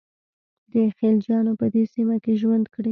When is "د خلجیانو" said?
0.71-1.51